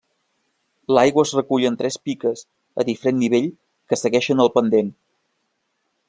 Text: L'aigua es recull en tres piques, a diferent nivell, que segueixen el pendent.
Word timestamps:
L'aigua 0.97 1.25
es 1.27 1.33
recull 1.39 1.65
en 1.69 1.75
tres 1.81 1.97
piques, 2.07 2.41
a 2.83 2.85
diferent 2.87 3.19
nivell, 3.25 3.45
que 3.91 4.01
segueixen 4.05 4.43
el 4.47 4.53
pendent. 4.57 4.89